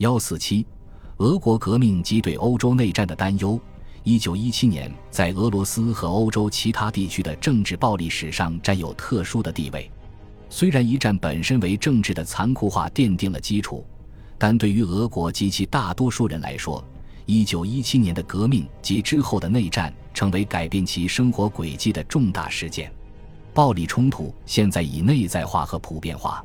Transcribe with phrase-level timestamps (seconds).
[0.00, 0.66] 幺四七，
[1.18, 3.60] 俄国革命及对欧洲内战的担忧。
[4.02, 9.90] 一九一七年在俄罗斯和欧洲其他地区的政治暴力史上占有特殊的地位。
[10.48, 13.84] 虽然一战本身为政治的残酷化奠定了基础，
[14.38, 16.82] 但对于俄国及其大多数人来说，
[17.26, 22.90] 一九一七年的革命及之后的内战成为改变其生活轨迹的重大事件。
[23.52, 26.42] 暴力冲突现在已内在化和普遍化。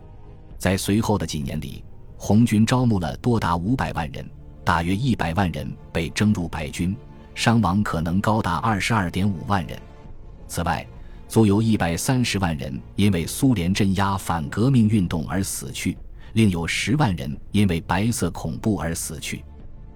[0.58, 1.82] 在随后的几年里，
[2.18, 4.30] 红军招募了多达五百万人，
[4.64, 6.96] 大约一百万人被征入白军。
[7.36, 9.78] 伤亡可能高达二十二点五万人。
[10.48, 10.88] 此外，
[11.28, 15.98] 足有一百三十万人因为苏联镇压反革命运动而死去，
[16.32, 19.44] 另有十万人因为白色恐怖而死去。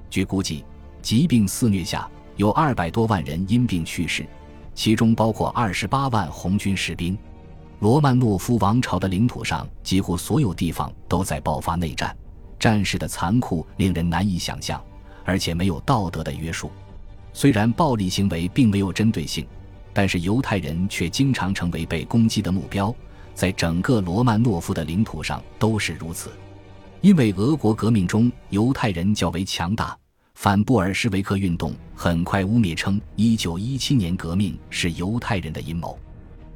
[0.10, 0.66] 据估计，
[1.02, 4.26] 疾病肆虐下有二百多万人因病去世，
[4.76, 7.18] 其中包括二十八万红军士兵。
[7.80, 12.14] 罗曼诺夫王朝的领土上几乎所有地方都在爆发内战，
[12.60, 14.84] 战事的残酷令人难以想象，
[15.24, 16.70] 而且没有道德的约束。
[17.32, 19.48] 虽然暴力行为并没有针对性，
[19.94, 22.94] 但是犹太人却经常成为被攻击的目标，
[23.34, 26.32] 在整个罗曼诺夫的领土上都是如此。
[27.00, 29.98] 因为俄国革命中犹太人较为强大，
[30.34, 35.98] 反布尔什维克运动很快污蔑称1917年革命是犹太人的阴谋。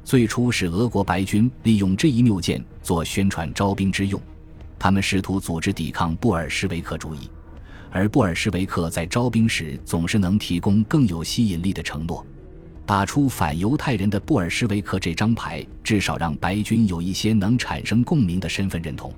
[0.04, 4.20] 最初是俄国白军利用这一谬见做宣传招兵之用，
[4.78, 7.30] 他们试图组织抵抗布尔什维克主义。
[7.90, 12.24] 而布尔什维克在招兵时总是能提供更有吸引力的承诺，
[12.84, 19.10] 打出反犹太人的布尔什维克这张牌，至少让白军有一些能产生共鸣的身份认同，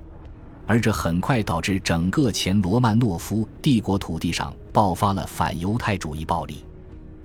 [0.65, 6.63] 而这很快导致整个前罗曼诺夫帝国土地上爆发了反犹太主义暴力，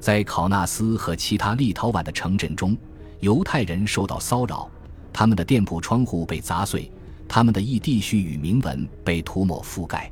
[0.00, 2.76] 在考纳斯和其他立陶宛的城镇中，
[3.22, 4.68] 犹太人受到骚扰，
[5.12, 6.90] 他们的店铺窗户被砸碎，
[7.28, 10.10] 他们的异地序与铭文被涂抹覆盖。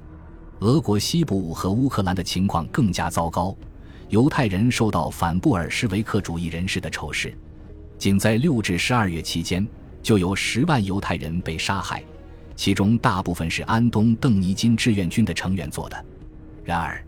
[0.60, 3.52] 俄国西部和乌克兰的情况更加糟糕，
[4.10, 7.36] 犹太人受到反布尔什维克主义人士的仇视。
[7.98, 9.66] 仅在六至十二月期间，
[10.00, 12.04] 就有十万犹太人被杀害，
[12.54, 16.04] 其中大部分是安东·邓尼金志愿军的成员做的。
[16.62, 17.04] 然而，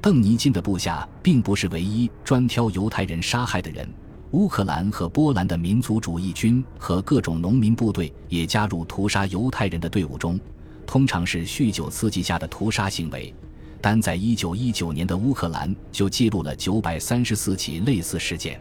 [0.00, 3.88] 邓尼金的部下并不是唯一专挑犹太人杀害的人，
[4.32, 10.38] 乌克兰和波兰的民族主义军和各种农民部队也加入屠杀犹太人的队伍中。
[10.86, 13.34] 通常是酗酒刺激下的屠杀行为，
[13.80, 18.60] 单在一九一九年的乌克兰就记录了九百三十四起类似事件。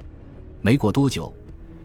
[0.62, 1.31] 没过多久，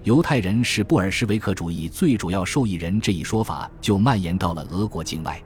[0.02, 5.42] 犹太人是布尔什维克主义最主要受益人这一说法就蔓延到了俄国境外。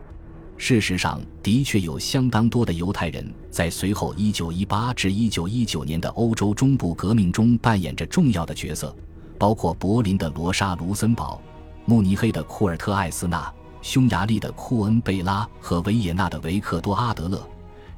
[0.59, 8.95] 事实上，的确有相当多的犹太人在随后一九一八至一九一九年的欧洲中部革命中扮演着重要的角色，
[9.39, 11.41] 包括柏林的罗莎·卢森堡、
[11.85, 13.51] 慕尼黑的库尔特·艾斯纳。
[13.81, 17.41] 匈牙利的库恩贝拉和维也纳的维克多阿德勒，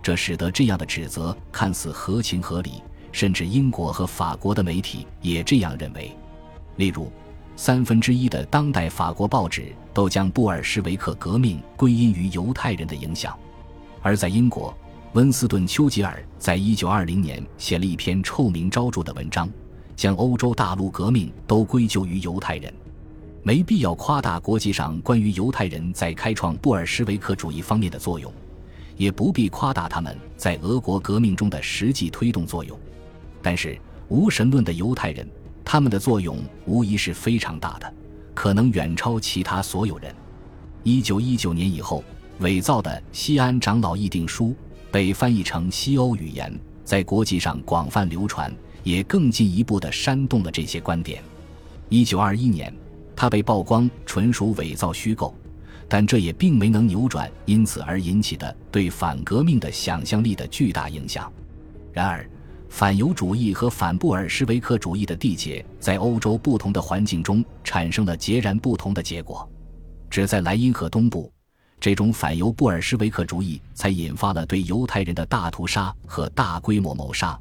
[0.03, 6.15] 这使得这样的指责看似合情合理，甚至英国和法国的媒体也这样认为。
[6.77, 7.11] 例如，
[7.63, 13.39] 三分之一的当代法国报纸都将布尔什维克革命归因于犹太人的影响，
[14.01, 14.75] 而在英国，
[15.13, 19.47] 温斯顿·丘吉尔在一九二零年写了一篇臭名昭著的文章，
[19.95, 22.73] 将欧洲大陆革命都归咎于犹太人。
[23.43, 28.33] 没必要夸大国际上关于犹太人在开创布尔什维克主义方面的作用，
[28.97, 32.75] 也不必夸大他们在俄国革命中的实际推动作用。
[33.43, 33.79] 但是，
[34.09, 35.29] 无神论的犹太人，
[35.65, 37.95] 他们的作用无疑是非常大的，
[38.35, 40.15] 可能远超其他所有人。
[40.83, 42.03] 一九一九年以后，
[42.39, 44.55] 伪造的西安长老议定书
[44.91, 46.53] 被翻译成西欧语言，
[46.85, 51.23] 在国际上广泛流传，也更进一步的煽动了这些观点。
[51.89, 52.73] 一九二一年。
[53.17, 55.35] 他被曝光纯属伪造虚构，
[55.87, 61.31] 但这也并没能扭转因此而引起的对反革命的想象力的巨大影响。
[61.93, 62.27] 然而，
[62.71, 69.47] 反犹主义和反布尔什维克主义的缔结在欧洲不同的环境中产生了截然不同的结果。
[70.09, 71.31] 只在莱茵河东部，
[71.81, 77.39] 这种反犹布尔什维克主义才引发了对犹太人的大屠杀和大规模谋杀。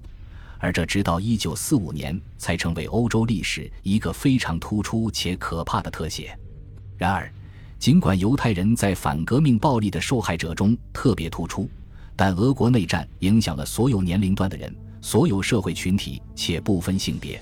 [0.58, 6.38] 而这直到一九四五年才成为欧洲历史一个非常突出且可怕的特写。
[6.98, 7.32] 然而，
[7.78, 11.70] 尽管犹太人在反革命暴力的受害者中特别突出，
[12.16, 17.42] 但俄国内战影响了所有年龄段的人、所有社会群体，且不分性别。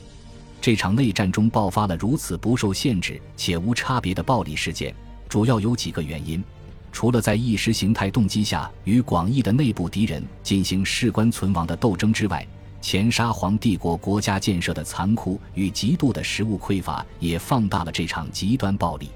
[0.60, 4.94] 这场内战中爆发了如此不受限制且无差别的暴力事件，
[5.30, 6.44] 主要有几个原因：
[6.92, 12.46] 除了在意识形态动机下与广义的内部敌人进行事关存亡的斗争之外。
[12.80, 19.10] 前沙皇帝国国家建设的残酷与极度的食物匮乏也放大了这场极端暴力。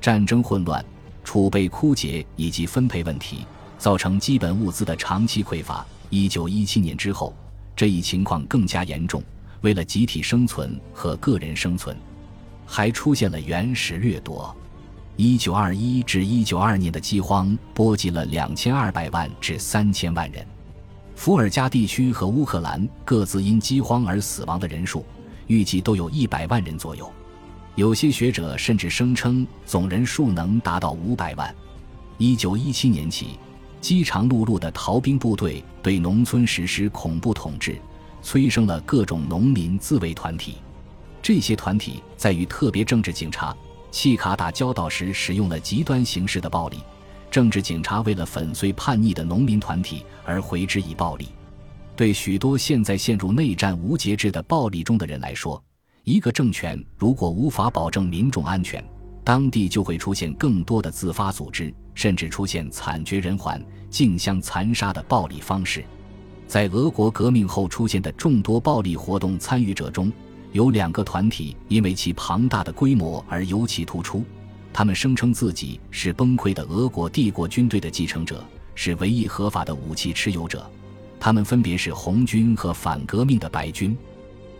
[0.00, 0.82] 战争混乱、
[1.24, 3.44] 储备枯竭以及分配问题，
[3.76, 5.84] 造成基本物资的长期匮乏。
[6.10, 7.34] 一九一七年之后，
[7.74, 9.22] 这一情况更加严重。
[9.62, 11.96] 为了集体生存和个人生存，
[12.66, 14.54] 还出现了原始掠夺。
[15.16, 20.44] 一九二一至一九二年的饥荒波及了两千二百万至三千万人。
[21.14, 25.04] 伏尔加地区和乌克兰各自因饥荒而死亡的人数，
[25.46, 27.08] 预计都有一百万人左右。
[27.76, 31.54] 有些学者甚至声称总人数能达到五百万。
[32.18, 33.38] 一九一七年起，
[33.82, 37.76] 饥肠辘辘的逃兵部队对农村实施恐怖统治，
[38.22, 40.58] 催生了各种农民自卫团体。
[41.20, 43.54] 这些团体在与特别政治警察
[43.90, 46.78] 契卡打交道时，使用了极端形式的暴力。
[47.28, 51.30] 政治警察为了粉碎叛逆的农民团体而回之以暴力。
[51.96, 55.60] 对许多现在陷入内战无节制的暴力中的人来说，
[56.04, 58.84] 一个政权如果无法保证民众安全，
[59.24, 65.84] 当地就会出现更多的自发组织，甚至出现惨绝人寰、竞相残杀的暴力方式。
[66.46, 70.12] 在俄国革命后出现的众多暴力活动参与者中，
[70.52, 74.24] 有两个团体因为其庞大的规模而尤其突出。
[74.72, 78.44] 他们声称自己是崩溃的俄国帝国军队的继承者，
[78.74, 80.70] 是唯一合法的武器持有者。
[81.20, 83.96] 他们分别是红军和反革命的白军。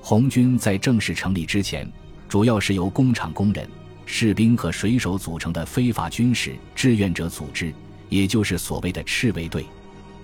[0.00, 1.90] 红军在正式成立之前，
[2.28, 3.68] 主要是由工厂工人、
[4.04, 7.72] 士兵和水手组成的非法军事志愿者组织，
[8.08, 9.64] 也就是所谓的赤卫队。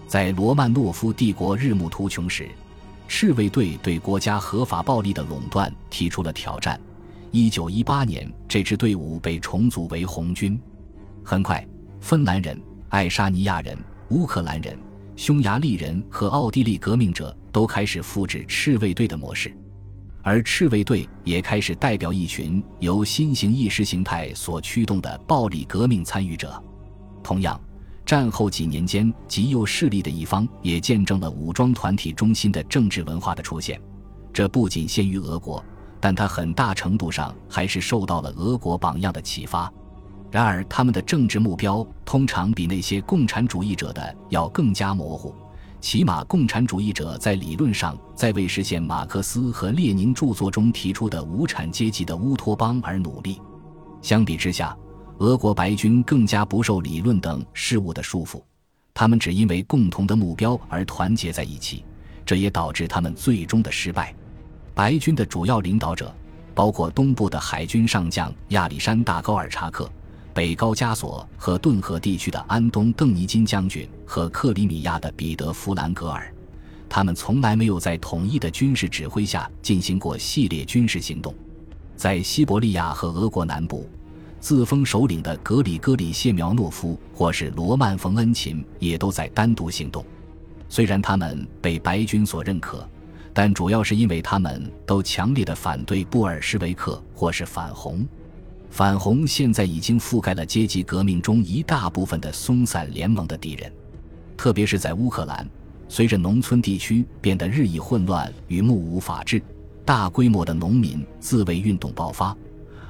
[0.07, 2.49] 在罗曼诺夫帝国日暮途穷时，
[3.07, 6.81] 赤卫队对国家合法暴力的垄断提出了挑战。
[7.31, 10.59] 一九一八年，这支队伍被重组为红军。
[11.23, 11.67] 很快，
[12.01, 12.59] 芬兰人、
[12.89, 13.77] 爱沙尼亚人、
[14.09, 14.79] 乌克兰人、
[15.15, 19.55] 匈牙利人和奥地利革命者都开始复制赤卫队的模式，
[20.29, 26.63] 而赤卫队也开始代表一群由新型意识形态所驱动的暴力革命参与者。
[27.23, 27.59] 同样，
[28.05, 33.81] 战后几年间，极右势力的一方也见证了武装团体中心的政治文化的出现。
[34.31, 35.65] 这不仅限于俄国。
[35.99, 39.73] 但它很大程度上还是受到了俄国榜样的启发。
[40.31, 45.35] 然而，他们的政治目标通常比那些共产主义者的要更加模糊。
[45.81, 53.41] 起码，共产主义者在理论上在为实现马克思和列宁著作中提出的无产阶级的乌托邦而努力。
[54.03, 54.77] 相比之下，
[55.19, 58.43] 俄国白军更加不受理论等事物的束缚，
[58.93, 61.85] 他们只因为共同的目标而团结在一起，
[62.27, 64.15] 这也导致他们最终的失败。
[64.75, 66.15] 白军的主要领导者，
[66.55, 69.91] 包括东部的海军上将亚历山大·高尔察克、
[70.39, 76.33] 北高加索和顿河地区的安东·邓尼金将军和克里米亚的彼得·弗兰格尔。
[76.89, 81.35] 他们从来没有在统一的军事指挥下进行过系列军事行动。
[81.97, 83.91] 在西伯利亚和俄国南部，
[84.39, 90.07] 自封首领的格里戈里·谢苗诺夫或是罗曼·冯恩琴也都在单独行动。
[90.69, 92.89] 虽然他们被白军所认可。
[93.35, 98.05] 但主要是因为他们都强烈的反对布尔什维克或是反红，
[98.71, 103.73] 反红现在已经覆盖了阶级革命中一大部分的松散联盟的敌人，
[104.37, 105.49] 特别是在乌克兰，
[105.89, 109.43] 随着农村地区变得日益混乱与目无法治，
[109.85, 112.37] 大规模的农民自卫运动爆发，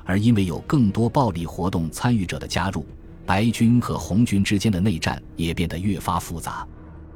[0.05, 2.85] 而因为有更多暴力活动参与者的加入，
[3.25, 6.67] 白军和红军之间的内战也变得越发复杂。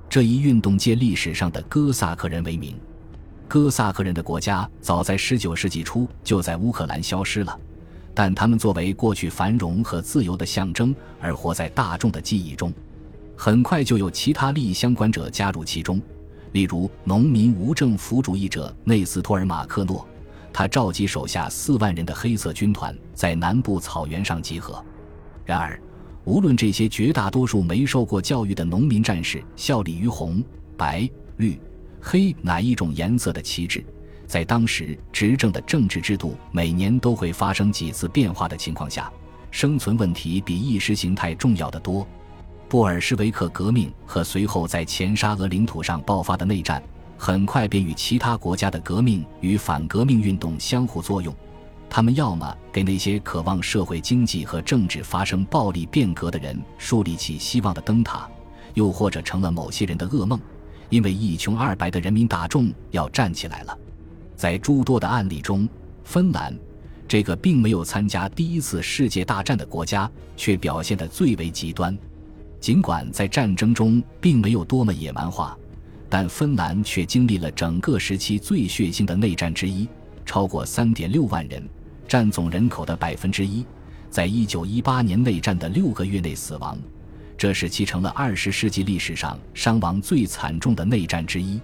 [0.08, 2.74] 这一运动借历史上的哥萨克人为名。
[3.48, 7.58] 哥萨克人的国家早在19世纪初就在乌克兰消失了，
[8.14, 12.72] 但他们作为过去繁荣和自由的象征而活在大众的记忆中。
[13.36, 16.00] 很快就有其他利益相关者加入其中，
[16.52, 20.06] 例如农民无政府主义者内斯托尔马克诺，
[20.52, 24.84] 他召集手下四万人的黑色军团在南部草原上集合。
[25.44, 25.80] 然而，
[26.24, 30.42] 无论这些绝大多数没受过教育的农民战士效力于红、
[30.76, 31.58] 白、绿。
[32.04, 33.84] 黑哪一种颜色的旗帜，
[34.32, 39.12] 在当时执政的政治制度每年都会发生几次变化的情况下，
[39.50, 42.08] 生存问题比意识形态重要的多。
[42.66, 46.82] 布尔什维克革命和随后在前沙俄领土上爆发的内战，
[47.18, 51.34] 很快便与其他国家的革命与反革命运动相互作用。
[51.90, 58.26] 他们要么给那些渴望社会经济和政治发生暴力变革的人树立起希望的灯塔，
[58.72, 60.40] 又或者成了某些人的噩梦。
[60.88, 63.78] 因为一穷二白的人民大众要站起来了，
[64.42, 65.68] 在诸多的案例中，
[66.02, 66.52] 芬兰
[67.06, 71.96] 这个并没有参加第一次世界大战的国家却表现得最为极端。
[72.58, 75.56] 尽管在战争中并没有多么野蛮化，
[76.08, 79.88] 但芬兰却经历了整个时期最血腥的内战之一，
[80.26, 81.62] 超过三点六万人，
[82.08, 83.64] 占总人口的百分之一，
[84.10, 86.76] 在一九一八年内战的六个月内死亡。
[87.38, 91.60] 这使其成了二十世纪历史上伤亡最惨重的内战之一。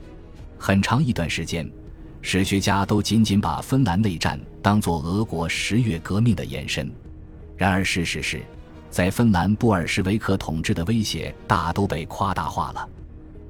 [0.56, 1.68] 很长一段时间，
[2.30, 6.92] 史学家都仅仅把芬兰内战当作俄国十月革命的延伸。
[7.56, 8.42] 然而，事实是，
[8.90, 12.86] 在芬兰布尔什维克统治的威胁大都被夸大化了。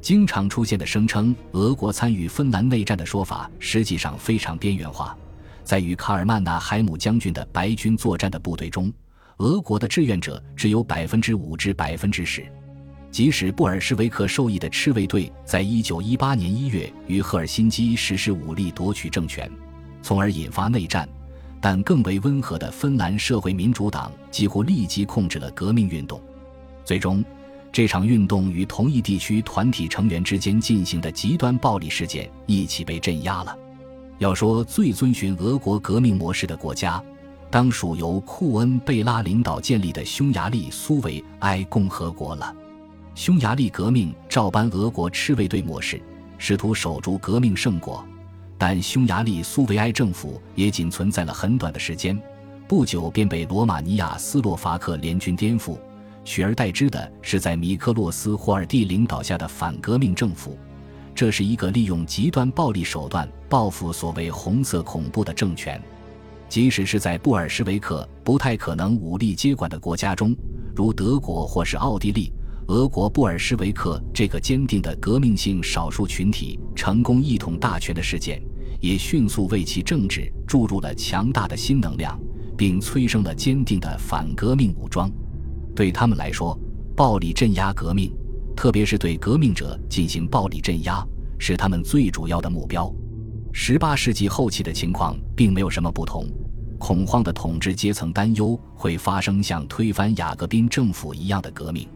[0.01, 5.19] 经常出现的声称俄国参与芬兰内战的说法，实际上非常边缘化。
[5.65, 8.93] 在与卡尔曼纳海姆将军的白军作战的部队中，
[9.39, 12.47] 俄国的志愿者只有百分之五至百分之十。
[13.11, 19.51] 即使布尔什维克受益的赤卫队在一九一八年一月于赫尔辛基实施武力夺取政权，
[20.03, 21.09] 从而引发内战。
[21.61, 26.21] 但更为温和的芬兰社会民主党几乎立即控制了革命运动，
[26.85, 27.25] 最终，
[27.73, 33.59] 这场运动与同一地区团体成员之间进行的极端暴力事件一起被镇压了。
[34.19, 37.03] 要说最遵循俄国革命模式的国家，
[37.51, 42.55] 当属由库恩贝拉领导建立的匈牙利苏维埃共和国了。
[43.19, 46.01] 匈牙利革命照搬俄国赤卫队模式，
[46.39, 48.07] 试图守住革命圣果。
[48.57, 52.17] 但匈牙利苏维埃政府也仅存在了很短的时间，
[52.69, 55.77] 不久便被罗马尼亚斯洛伐克联军颠覆，
[56.25, 60.57] 取而代之的是在米克洛斯霍尔蒂领导下的反革命政府。
[61.13, 65.83] 这是一个利用极端暴力手段报复所谓“红色恐怖”的政权。
[66.49, 70.37] 即使是在布尔什维克不太可能武力接管的国家中，
[70.73, 72.33] 如德国或是奥地利。
[72.69, 78.43] 俄国布尔什维克这个坚定的革命性少数群体成功一统大权的事件，
[78.79, 82.21] 也迅速为其政治注入了强大的新能量，
[82.59, 85.11] 并催生了坚定的反革命武装。
[85.75, 86.59] 对他们来说，
[86.95, 88.15] 暴力镇压革命，
[88.55, 91.03] 特别是对革命者进行暴力镇压，
[91.39, 92.95] 是他们最主要的目标。
[93.51, 96.27] 十八世纪后期的情况并没有什么不同，
[96.79, 101.89] 恐慌的统治阶层担忧会发生像推翻雅各宾政府一样的革命。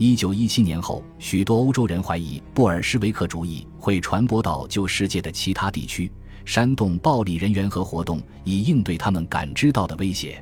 [0.00, 6.08] 一九一七年后，许多欧洲人怀疑布尔什维克主义会传播到旧世界的其他地区，
[6.44, 10.40] 煽动暴力人员和活动，以应对他们感知到的威胁。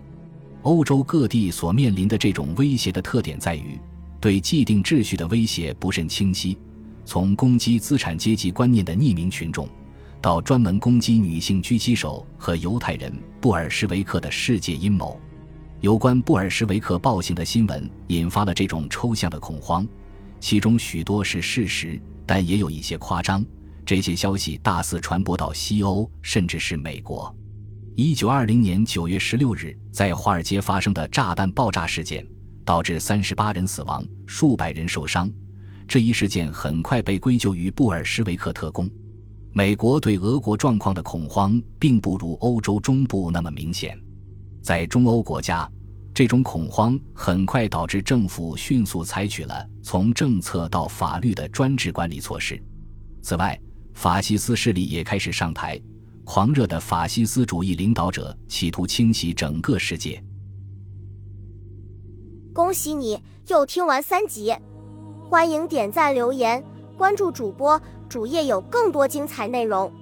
[0.61, 3.81] 欧洲各地所面临的这种威胁的特点在于，
[4.21, 6.59] 对既定秩序的威胁不甚清晰，
[7.07, 9.67] 从攻击资产阶级观念的匿名群众，
[10.21, 13.11] 到专门攻击女性狙击手和犹太人，
[13.41, 15.19] 布尔什维克的世界阴谋。
[15.87, 19.87] 有关布尔什维克暴行的新闻引发了这种抽象的恐慌，
[20.41, 23.47] 其中许多是事实，但也有一些夸张。
[23.85, 27.33] 这些消息大肆传播到西欧，甚至是美国。
[27.95, 32.27] 一九二零年九月十六日，在华尔街发生的炸弹爆炸事件，
[32.65, 35.31] 导致三十八人死亡，数百人受伤。
[35.87, 38.91] 这一事件很快被归咎于布尔什维克特工。
[39.53, 43.97] 美国对俄国状况的恐慌，并不如欧洲中部那么明显。
[44.61, 45.71] 在中欧国家，
[46.17, 52.59] 这种恐慌很快导致政府迅速采取了从政策到法律的专制管理措施。
[53.21, 53.61] 此外，
[53.93, 55.79] 法西斯势力也开始上台，
[56.25, 60.25] 狂热的法西斯主义领导者企图清洗整个世界。
[62.55, 64.57] 恭喜你又听完三集，
[65.29, 66.65] 欢迎点赞、留言、
[66.97, 69.93] 关注主播，主页有更多精彩内容。